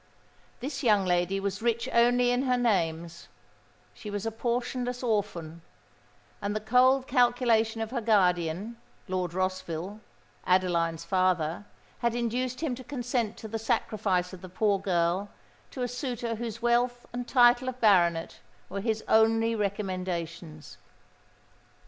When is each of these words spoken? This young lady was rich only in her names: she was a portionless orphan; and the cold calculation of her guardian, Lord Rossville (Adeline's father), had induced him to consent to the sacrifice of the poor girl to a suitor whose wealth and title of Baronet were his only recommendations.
This 0.61 0.81
young 0.81 1.05
lady 1.05 1.39
was 1.39 1.61
rich 1.61 1.87
only 1.93 2.31
in 2.31 2.41
her 2.45 2.57
names: 2.57 3.27
she 3.93 4.09
was 4.09 4.25
a 4.25 4.31
portionless 4.31 5.03
orphan; 5.03 5.61
and 6.41 6.55
the 6.55 6.59
cold 6.59 7.05
calculation 7.05 7.81
of 7.81 7.91
her 7.91 8.01
guardian, 8.01 8.77
Lord 9.07 9.35
Rossville 9.35 9.99
(Adeline's 10.47 11.05
father), 11.05 11.65
had 11.99 12.15
induced 12.15 12.61
him 12.61 12.73
to 12.73 12.83
consent 12.83 13.37
to 13.37 13.47
the 13.47 13.59
sacrifice 13.59 14.33
of 14.33 14.41
the 14.41 14.49
poor 14.49 14.79
girl 14.79 15.29
to 15.69 15.83
a 15.83 15.87
suitor 15.87 16.33
whose 16.33 16.63
wealth 16.63 17.05
and 17.13 17.27
title 17.27 17.69
of 17.69 17.79
Baronet 17.79 18.39
were 18.69 18.81
his 18.81 19.03
only 19.07 19.53
recommendations. 19.53 20.77